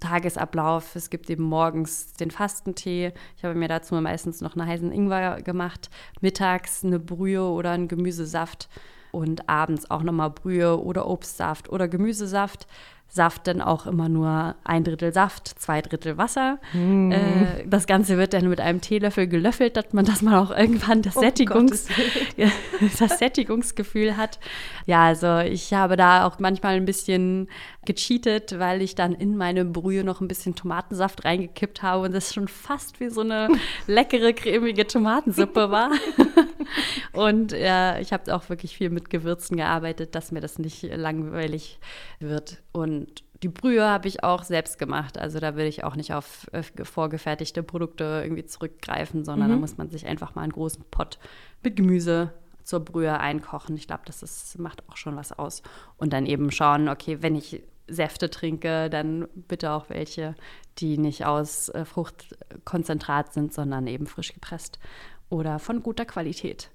[0.00, 0.94] Tagesablauf.
[0.94, 3.12] Es gibt eben morgens den Fastentee.
[3.36, 5.88] Ich habe mir dazu meistens noch einen heißen Ingwer gemacht.
[6.20, 8.68] Mittags eine Brühe oder einen Gemüsesaft.
[9.10, 12.66] Und abends auch nochmal Brühe oder Obstsaft oder Gemüsesaft.
[13.08, 16.58] Saft dann auch immer nur ein Drittel Saft, zwei Drittel Wasser.
[16.72, 17.12] Mm.
[17.12, 21.02] Äh, das Ganze wird dann mit einem Teelöffel gelöffelt, dass man, dass man auch irgendwann
[21.02, 21.88] das, oh Sättigungs
[22.98, 24.38] das Sättigungsgefühl hat.
[24.84, 27.48] Ja, also ich habe da auch manchmal ein bisschen
[27.86, 32.34] gecheatet, weil ich dann in meine Brühe noch ein bisschen Tomatensaft reingekippt habe und das
[32.34, 33.48] schon fast wie so eine
[33.86, 35.90] leckere, cremige Tomatensuppe war.
[37.12, 41.78] und ja, ich habe auch wirklich viel mit Gewürzen gearbeitet, dass mir das nicht langweilig
[42.20, 42.62] wird.
[42.72, 45.18] Und die Brühe habe ich auch selbst gemacht.
[45.18, 49.54] Also da will ich auch nicht auf äh, vorgefertigte Produkte irgendwie zurückgreifen, sondern mhm.
[49.54, 51.18] da muss man sich einfach mal einen großen Pott
[51.62, 53.76] mit Gemüse zur Brühe einkochen.
[53.76, 55.62] Ich glaube, das ist, macht auch schon was aus.
[55.96, 60.34] Und dann eben schauen, okay, wenn ich Säfte trinke, dann bitte auch welche,
[60.78, 64.80] die nicht aus äh, Fruchtkonzentrat sind, sondern eben frisch gepresst
[65.28, 66.70] oder von guter Qualität.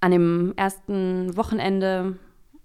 [0.00, 2.16] An dem ersten Wochenende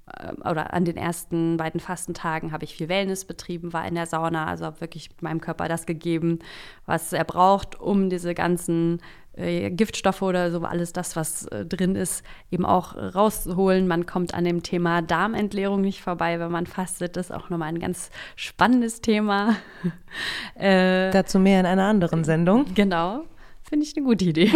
[0.07, 4.05] äh, oder an den ersten beiden Fastentagen habe ich viel Wellness betrieben, war in der
[4.05, 6.39] Sauna, also habe wirklich meinem Körper das gegeben,
[6.85, 9.01] was er braucht, um diese ganzen
[9.37, 13.87] äh, Giftstoffe oder so alles das, was äh, drin ist, eben auch rauszuholen.
[13.87, 17.17] Man kommt an dem Thema Darmentleerung nicht vorbei, wenn man fastet.
[17.17, 19.55] Das ist auch nochmal ein ganz spannendes Thema.
[20.55, 22.65] äh, Dazu mehr in einer anderen Sendung.
[22.75, 23.25] Genau.
[23.75, 24.45] Finde ich eine gute Idee.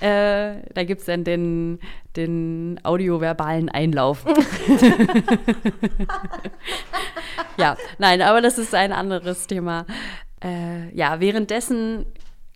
[0.00, 1.80] äh, da gibt es dann den,
[2.14, 4.24] den audioverbalen Einlauf.
[7.58, 9.84] ja, nein, aber das ist ein anderes Thema.
[10.44, 12.06] Äh, ja, währenddessen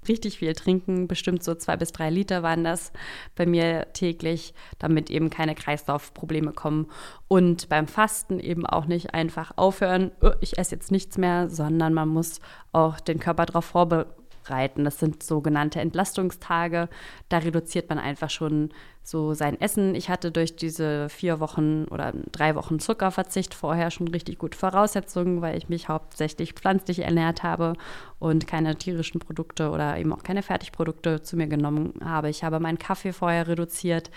[0.06, 2.92] richtig viel trinken, bestimmt so zwei bis drei Liter waren das
[3.34, 6.86] bei mir täglich, damit eben keine Kreislaufprobleme kommen.
[7.26, 11.94] Und beim Fasten eben auch nicht einfach aufhören, oh, ich esse jetzt nichts mehr, sondern
[11.94, 14.12] man muss auch den Körper darauf vorbereiten
[14.50, 14.84] reiten.
[14.84, 16.88] Das sind sogenannte Entlastungstage.
[17.28, 18.70] Da reduziert man einfach schon
[19.02, 19.94] so sein Essen.
[19.94, 25.40] Ich hatte durch diese vier Wochen oder drei Wochen Zuckerverzicht vorher schon richtig gute Voraussetzungen,
[25.40, 27.74] weil ich mich hauptsächlich pflanzlich ernährt habe
[28.18, 32.28] und keine tierischen Produkte oder eben auch keine Fertigprodukte zu mir genommen habe.
[32.28, 34.10] Ich habe meinen Kaffee vorher reduziert.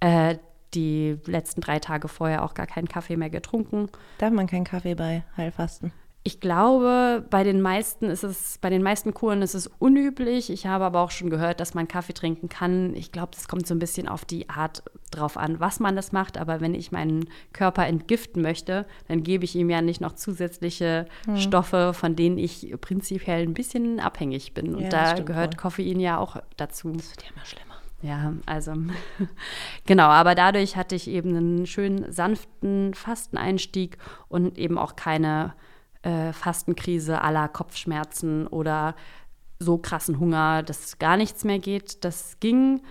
[0.00, 0.36] Äh,
[0.74, 3.88] die letzten drei Tage vorher auch gar keinen Kaffee mehr getrunken.
[4.18, 5.92] Darf man keinen Kaffee bei Heilfasten?
[6.26, 10.48] Ich glaube, bei den meisten ist es, bei den meisten Kuren ist es unüblich.
[10.48, 12.94] Ich habe aber auch schon gehört, dass man Kaffee trinken kann.
[12.94, 16.12] Ich glaube, das kommt so ein bisschen auf die Art drauf an, was man das
[16.12, 16.38] macht.
[16.38, 21.04] Aber wenn ich meinen Körper entgiften möchte, dann gebe ich ihm ja nicht noch zusätzliche
[21.26, 21.36] hm.
[21.36, 24.74] Stoffe, von denen ich prinzipiell ein bisschen abhängig bin.
[24.74, 25.60] Und ja, da gehört voll.
[25.60, 26.92] Koffein ja auch dazu.
[26.92, 27.74] Das wird ja immer schlimmer.
[28.00, 28.72] Ja, also
[29.86, 35.52] genau, aber dadurch hatte ich eben einen schönen sanften Fasteneinstieg und eben auch keine
[36.04, 38.94] äh, Fastenkrise aller Kopfschmerzen oder
[39.58, 42.04] so krassen Hunger, dass gar nichts mehr geht.
[42.04, 42.82] Das ging.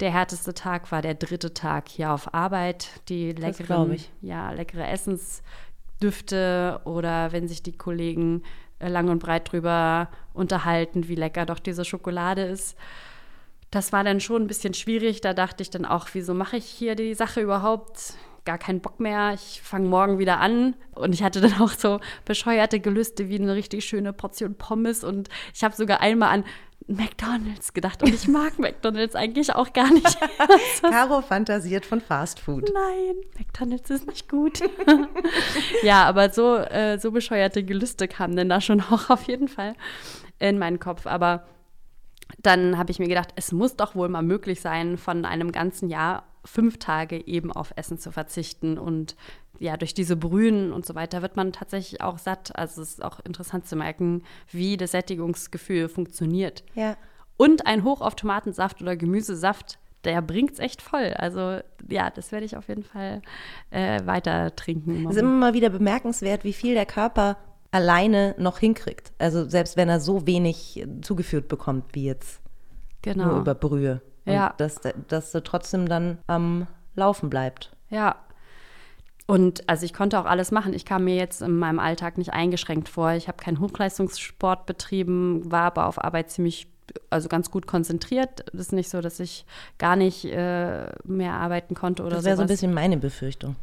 [0.00, 2.88] Der härteste Tag war der dritte Tag hier auf Arbeit.
[3.08, 8.42] Die leckeren, ja, leckere Essensdüfte oder wenn sich die Kollegen
[8.78, 12.76] äh, lang und breit drüber unterhalten, wie lecker doch diese Schokolade ist.
[13.70, 15.20] Das war dann schon ein bisschen schwierig.
[15.20, 18.14] Da dachte ich dann auch, wieso mache ich hier die Sache überhaupt?
[18.46, 19.34] Gar keinen Bock mehr.
[19.34, 20.74] Ich fange morgen wieder an.
[20.94, 25.04] Und ich hatte dann auch so bescheuerte Gelüste wie eine richtig schöne Portion Pommes.
[25.04, 26.44] Und ich habe sogar einmal an
[26.86, 28.02] McDonalds gedacht.
[28.02, 30.18] Und ich mag McDonalds eigentlich auch gar nicht.
[30.82, 32.70] Caro fantasiert von Fast Food.
[32.72, 34.60] Nein, McDonalds ist nicht gut.
[35.82, 39.74] ja, aber so, äh, so bescheuerte Gelüste kamen denn da schon auch auf jeden Fall
[40.38, 41.06] in meinen Kopf.
[41.06, 41.46] Aber
[42.38, 45.88] dann habe ich mir gedacht, es muss doch wohl mal möglich sein, von einem ganzen
[45.88, 48.78] Jahr fünf Tage eben auf Essen zu verzichten.
[48.78, 49.16] Und
[49.58, 52.56] ja, durch diese Brühen und so weiter wird man tatsächlich auch satt.
[52.56, 56.64] Also es ist auch interessant zu merken, wie das Sättigungsgefühl funktioniert.
[56.74, 56.96] Ja.
[57.36, 61.14] Und ein Hoch auf Tomatensaft oder Gemüsesaft, der bringt es echt voll.
[61.18, 61.58] Also
[61.88, 63.22] ja, das werde ich auf jeden Fall
[63.70, 65.06] äh, weiter trinken.
[65.06, 67.36] Es ist immer mal wieder bemerkenswert, wie viel der Körper
[67.70, 69.12] alleine noch hinkriegt.
[69.18, 72.40] Also selbst wenn er so wenig zugeführt bekommt wie jetzt
[73.02, 73.26] genau.
[73.26, 74.00] nur über Brühe.
[74.24, 74.54] Und Ja.
[74.56, 77.72] Dass, dass er trotzdem dann am Laufen bleibt.
[77.90, 78.16] Ja.
[79.26, 80.72] Und also ich konnte auch alles machen.
[80.72, 83.12] Ich kam mir jetzt in meinem Alltag nicht eingeschränkt vor.
[83.12, 86.68] Ich habe keinen Hochleistungssport betrieben, war aber auf Arbeit ziemlich,
[87.10, 88.44] also ganz gut konzentriert.
[88.52, 89.44] Das ist nicht so, dass ich
[89.78, 93.56] gar nicht äh, mehr arbeiten konnte oder Das wäre so ein bisschen meine Befürchtung.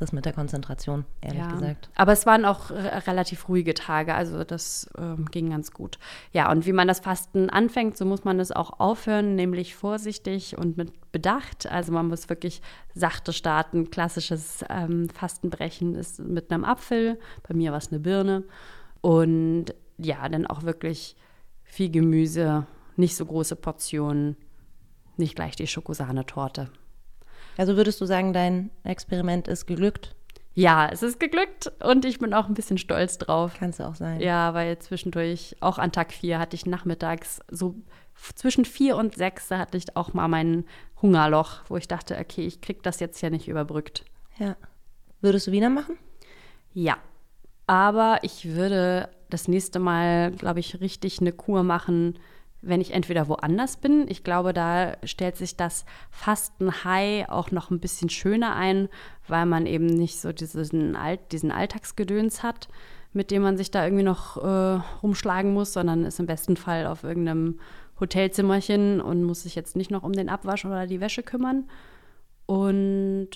[0.00, 1.52] Das mit der Konzentration, ehrlich ja.
[1.52, 1.90] gesagt.
[1.94, 5.98] Aber es waren auch re- relativ ruhige Tage, also das ähm, ging ganz gut.
[6.32, 10.56] Ja, und wie man das Fasten anfängt, so muss man es auch aufhören, nämlich vorsichtig
[10.56, 11.66] und mit Bedacht.
[11.66, 12.62] Also man muss wirklich
[12.94, 13.90] sachte starten.
[13.90, 18.44] Klassisches ähm, Fastenbrechen ist mit einem Apfel, bei mir war es eine Birne.
[19.02, 19.66] Und
[19.98, 21.14] ja, dann auch wirklich
[21.62, 24.36] viel Gemüse, nicht so große Portionen,
[25.18, 26.70] nicht gleich die Schokosahnetorte.
[27.60, 30.14] Also würdest du sagen, dein Experiment ist geglückt?
[30.54, 33.52] Ja, es ist geglückt und ich bin auch ein bisschen stolz drauf.
[33.58, 34.18] Kannst du auch sein.
[34.18, 37.74] Ja, weil zwischendurch, auch an Tag 4, hatte ich nachmittags so
[38.34, 40.64] zwischen 4 und 6, da hatte ich auch mal mein
[41.02, 44.06] Hungerloch, wo ich dachte, okay, ich krieg das jetzt ja nicht überbrückt.
[44.38, 44.56] ja.
[45.20, 45.98] Würdest du wieder machen?
[46.72, 46.96] Ja,
[47.66, 52.18] aber ich würde das nächste Mal, glaube ich, richtig eine Kur machen,
[52.62, 54.06] wenn ich entweder woanders bin.
[54.08, 58.88] Ich glaube, da stellt sich das Fasten-High auch noch ein bisschen schöner ein,
[59.26, 62.68] weil man eben nicht so diesen, Alt, diesen Alltagsgedöns hat,
[63.12, 66.86] mit dem man sich da irgendwie noch äh, rumschlagen muss, sondern ist im besten Fall
[66.86, 67.58] auf irgendeinem
[67.98, 71.68] Hotelzimmerchen und muss sich jetzt nicht noch um den Abwasch oder die Wäsche kümmern.
[72.46, 73.30] Und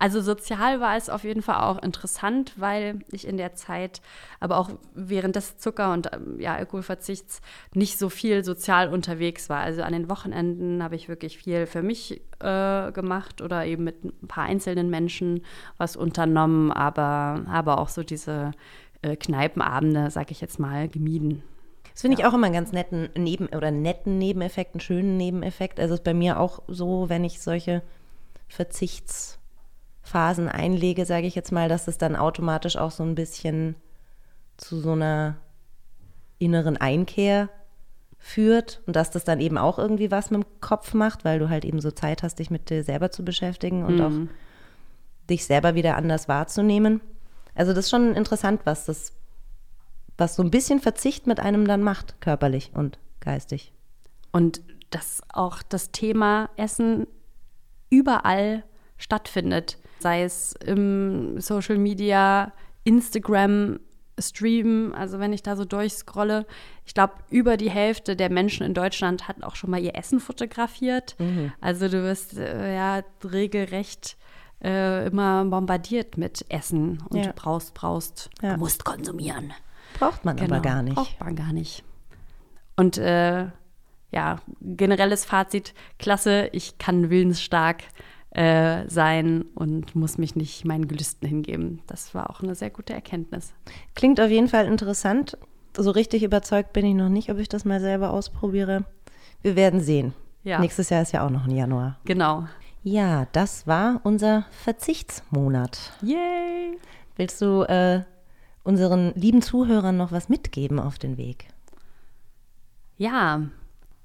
[0.00, 4.00] also sozial war es auf jeden Fall auch interessant, weil ich in der Zeit,
[4.40, 7.42] aber auch während des Zucker- und ähm, ja, Alkoholverzichts
[7.74, 9.60] nicht so viel sozial unterwegs war.
[9.60, 14.02] Also an den Wochenenden habe ich wirklich viel für mich äh, gemacht oder eben mit
[14.02, 15.44] ein paar einzelnen Menschen
[15.76, 18.52] was unternommen, aber habe auch so diese
[19.02, 21.42] äh, Kneipenabende, sag ich jetzt mal, gemieden.
[21.92, 25.78] Das finde ich auch immer einen ganz netten Neben- oder netten Nebeneffekt, einen schönen Nebeneffekt.
[25.78, 27.82] Also ist bei mir auch so, wenn ich solche
[30.10, 33.76] Verzichtsphasen einlege, sage ich jetzt mal, dass es dann automatisch auch so ein bisschen
[34.56, 35.36] zu so einer
[36.38, 37.48] inneren Einkehr
[38.18, 41.48] führt und dass das dann eben auch irgendwie was mit dem Kopf macht, weil du
[41.48, 44.12] halt eben so Zeit hast, dich mit dir selber zu beschäftigen und auch
[45.28, 47.00] dich selber wieder anders wahrzunehmen.
[47.54, 49.12] Also das ist schon interessant, was das,
[50.18, 53.72] was so ein bisschen Verzicht mit einem dann macht, körperlich und geistig.
[54.32, 57.06] Und dass auch das Thema Essen
[57.90, 58.64] überall
[58.98, 62.52] stattfindet, sei es im Social Media,
[62.84, 63.80] Instagram,
[64.18, 66.46] Stream, also wenn ich da so durchscrolle,
[66.84, 70.20] ich glaube, über die Hälfte der Menschen in Deutschland hat auch schon mal ihr Essen
[70.20, 71.16] fotografiert.
[71.60, 74.18] Also du wirst äh, ja regelrecht
[74.62, 77.32] äh, immer bombardiert mit Essen und Ja.
[77.34, 78.54] brauchst, brauchst, Ja.
[78.54, 79.54] du musst konsumieren.
[79.98, 80.96] Braucht man aber gar nicht.
[80.96, 81.82] Genau, Braucht man gar nicht.
[82.76, 83.46] Und äh,
[84.12, 87.84] ja, generelles Fazit, klasse, ich kann willensstark
[88.30, 91.80] äh, sein und muss mich nicht meinen Gelüsten hingeben.
[91.86, 93.52] Das war auch eine sehr gute Erkenntnis.
[93.94, 95.36] Klingt auf jeden Fall interessant.
[95.76, 98.84] So richtig überzeugt bin ich noch nicht, ob ich das mal selber ausprobiere.
[99.42, 100.14] Wir werden sehen.
[100.42, 100.58] Ja.
[100.60, 101.98] Nächstes Jahr ist ja auch noch ein Januar.
[102.04, 102.46] Genau.
[102.82, 105.92] Ja, das war unser Verzichtsmonat.
[106.02, 106.78] Yay!
[107.16, 108.02] Willst du äh,
[108.62, 111.48] unseren lieben Zuhörern noch was mitgeben auf den Weg?
[112.96, 113.42] Ja,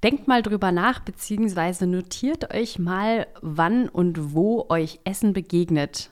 [0.02, 6.10] denkt mal drüber nach, beziehungsweise notiert euch mal, wann und wo euch Essen begegnet.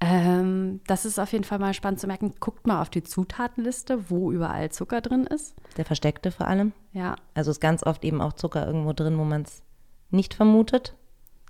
[0.00, 2.34] Ähm, das ist auf jeden Fall mal spannend zu merken.
[2.38, 5.56] Guckt mal auf die Zutatenliste, wo überall Zucker drin ist.
[5.76, 6.72] Der versteckte vor allem.
[6.92, 9.62] Ja, Also ist ganz oft eben auch Zucker irgendwo drin, wo man es
[10.10, 10.94] nicht vermutet.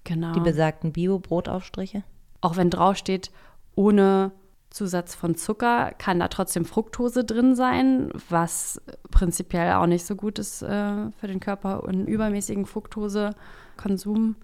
[0.04, 0.32] genau.
[0.32, 2.02] Die besagten Bio-Brotaufstriche.
[2.40, 3.30] Auch wenn draufsteht,
[3.74, 4.32] ohne
[4.78, 10.38] Zusatz von Zucker, kann da trotzdem Fructose drin sein, was prinzipiell auch nicht so gut
[10.38, 14.36] ist äh, für den Körper und übermäßigen Fructosekonsum.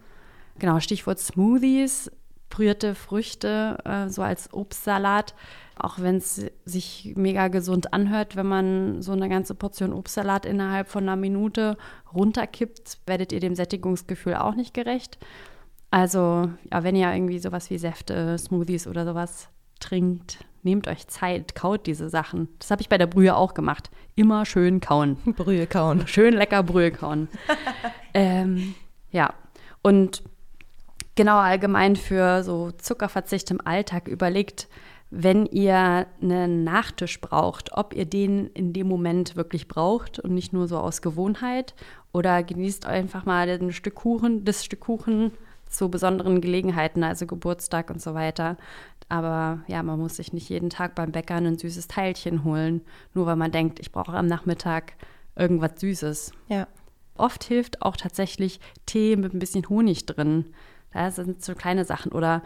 [0.58, 2.10] Genau, Stichwort Smoothies,
[2.50, 5.34] pürierte Früchte, äh, so als Obstsalat.
[5.76, 10.88] Auch wenn es sich mega gesund anhört, wenn man so eine ganze Portion Obstsalat innerhalb
[10.88, 11.76] von einer Minute
[12.12, 15.18] runterkippt, werdet ihr dem Sättigungsgefühl auch nicht gerecht.
[15.92, 19.48] Also, ja, wenn ihr irgendwie sowas wie Säfte, Smoothies oder sowas
[19.84, 22.48] trinkt, nehmt euch Zeit, kaut diese Sachen.
[22.58, 23.90] Das habe ich bei der Brühe auch gemacht.
[24.14, 25.16] Immer schön kauen.
[25.36, 26.06] Brühe kauen.
[26.06, 27.28] Schön lecker Brühe kauen.
[28.14, 28.74] ähm,
[29.10, 29.34] ja,
[29.82, 30.22] und
[31.14, 34.68] genau allgemein für so Zuckerverzicht im Alltag überlegt,
[35.10, 40.52] wenn ihr einen Nachtisch braucht, ob ihr den in dem Moment wirklich braucht und nicht
[40.52, 41.74] nur so aus Gewohnheit
[42.12, 45.30] oder genießt einfach mal ein Stück Kuchen, das Stück Kuchen
[45.68, 48.56] zu besonderen Gelegenheiten, also Geburtstag und so weiter.
[49.08, 53.26] Aber ja, man muss sich nicht jeden Tag beim Bäcker ein süßes Teilchen holen, nur
[53.26, 54.94] weil man denkt, ich brauche am Nachmittag
[55.36, 56.32] irgendwas Süßes.
[56.48, 56.66] Ja.
[57.16, 60.46] Oft hilft auch tatsächlich Tee mit ein bisschen Honig drin.
[60.92, 62.12] Das sind so kleine Sachen.
[62.12, 62.42] Oder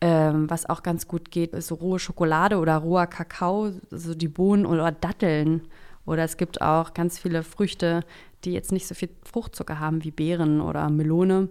[0.00, 4.28] ähm, was auch ganz gut geht, ist so rohe Schokolade oder roher Kakao, so die
[4.28, 5.62] Bohnen oder Datteln.
[6.04, 8.04] Oder es gibt auch ganz viele Früchte,
[8.44, 11.48] die jetzt nicht so viel Fruchtzucker haben wie Beeren oder Melone.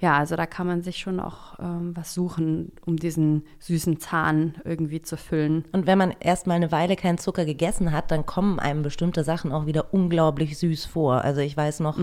[0.00, 4.54] Ja, also da kann man sich schon auch ähm, was suchen, um diesen süßen Zahn
[4.64, 5.66] irgendwie zu füllen.
[5.72, 9.24] Und wenn man erst mal eine Weile keinen Zucker gegessen hat, dann kommen einem bestimmte
[9.24, 11.22] Sachen auch wieder unglaublich süß vor.
[11.22, 11.98] Also ich weiß noch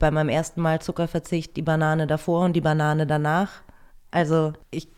[0.00, 3.62] bei meinem ersten Mal Zuckerverzicht die Banane davor und die Banane danach.
[4.10, 4.88] Also ich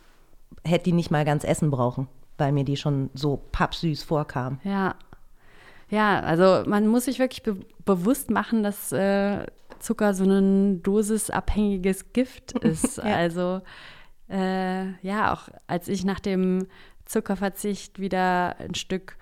[0.65, 2.09] hätte die nicht mal ganz essen brauchen,
[2.39, 4.59] weil mir die schon so pappsüß vorkam.
[4.65, 4.95] Ja.
[5.91, 9.47] Ja, also man muss sich wirklich be bewusst machen, dass äh,
[9.81, 13.01] Zucker so ein dosisabhängiges Gift ist.
[13.01, 13.63] Also
[14.29, 16.67] äh, ja, auch als ich nach dem
[17.05, 19.17] Zuckerverzicht wieder ein Stück,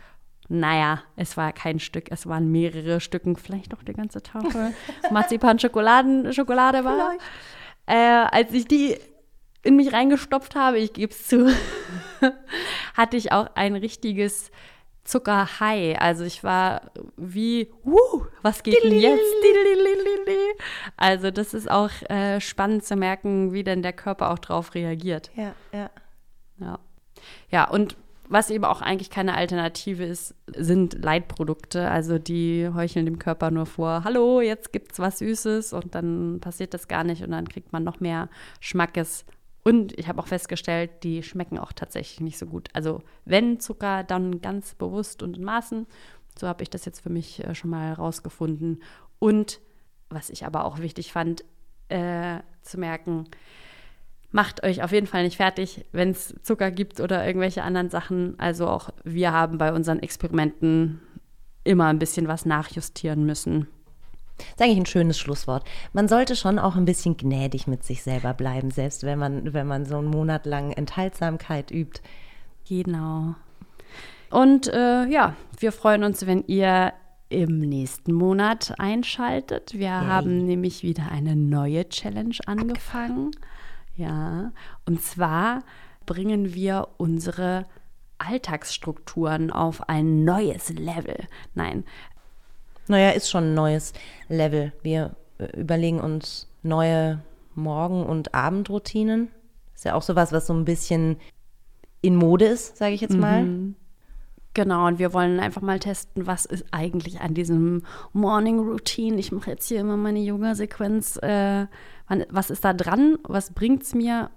[0.49, 4.75] naja, es war kein Stück, es waren mehrere Stücken, vielleicht noch die ganze Tafel
[5.11, 7.15] Marzipan-Schokoladen Schokolade war.
[7.87, 8.97] Äh, als ich die
[9.63, 11.53] in mich reingestopft habe, ich gebe es zu,
[12.95, 14.51] hatte ich auch ein richtiges
[15.07, 15.99] Zuckerhigh.
[15.99, 16.83] Also ich war
[17.17, 19.23] wie, wuh, was geht denn jetzt?
[20.97, 25.31] Also das ist auch äh, spannend zu merken, wie denn der Körper auch drauf reagiert.
[25.37, 25.91] Ja, ja.
[26.59, 26.79] Ja.
[27.51, 27.97] Ja, und
[28.29, 31.89] was eben auch eigentlich keine Alternative ist, sind Leitprodukte.
[31.91, 36.75] Also die heucheln dem Körper nur vor, hallo, jetzt gibt's was Süßes und dann passiert
[36.75, 38.29] das gar nicht und dann kriegt man noch mehr
[38.61, 39.25] Schmackes.
[39.67, 42.69] Und ich habe auch festgestellt, die schmecken auch tatsächlich nicht so gut.
[42.73, 45.89] Also wenn Zucker, dann ganz bewusst und in Maßen.
[46.39, 48.81] So habe ich das jetzt für mich äh, schon mal rausgefunden.
[49.19, 49.59] Und
[50.09, 51.43] was ich aber auch wichtig fand,
[51.89, 53.25] äh, zu merken,
[54.31, 58.39] macht euch auf jeden Fall nicht fertig, wenn es Zucker gibt oder irgendwelche anderen Sachen.
[58.39, 61.01] Also auch wir haben bei unseren Experimenten
[61.65, 63.67] immer ein bisschen was nachjustieren müssen.
[64.39, 65.65] Das ist eigentlich ein schönes Schlusswort.
[65.93, 69.67] Man sollte schon auch ein bisschen gnädig mit sich selber bleiben, selbst wenn man, wenn
[69.67, 72.01] man so einen Monat lang Enthaltsamkeit übt.
[72.69, 73.35] Genau.
[74.31, 76.93] Und äh, ja, wir freuen uns, wenn ihr
[77.29, 79.75] im nächsten Monat einschaltet.
[79.75, 83.33] Wir haben nämlich wieder eine neue Challenge angefangen.
[83.97, 84.53] Ja,
[84.85, 85.63] und zwar
[86.05, 87.67] bringen wir unsere
[88.19, 91.17] Alltagsstrukturen auf ein neues Level.
[91.55, 91.85] Nein,
[92.89, 93.93] Naja, ist schon ein neues
[94.29, 94.73] Level.
[94.83, 97.21] Wir äh, überlegen uns neue
[97.55, 99.31] Morgen- und Abendroutinen.
[99.75, 101.17] Ist ja auch sowas, was so ein bisschen
[102.01, 103.47] in Mode ist, sage ich jetzt mal.
[104.55, 107.83] Genau, und wir wollen einfach mal testen, was ist eigentlich an diesem
[108.15, 109.19] Morning Routine.
[109.19, 111.19] Ich mache jetzt hier immer meine Yoga-Sequenz.
[111.19, 111.67] Äh,
[112.31, 113.19] was ist da dran?
[113.25, 114.31] Was bringt's mir?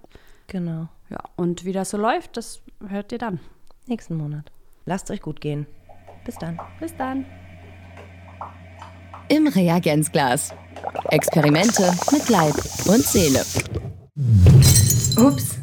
[0.46, 0.88] Genau.
[1.08, 3.40] Ja, und wie das so läuft, das hört ihr dann.
[3.86, 4.52] Nächsten Monat.
[4.84, 5.66] Lasst euch gut gehen.
[6.24, 6.60] Bis dann.
[6.80, 7.24] Bis dann.
[9.30, 10.52] Im Reagenzglas.
[11.10, 12.54] Experimente mit Leib
[12.86, 13.44] und Seele.
[15.16, 15.54] Ups.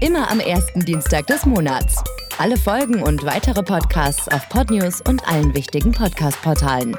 [0.00, 2.02] Immer am ersten Dienstag des Monats.
[2.38, 6.96] Alle Folgen und weitere Podcasts auf Podnews und allen wichtigen Podcast-Portalen.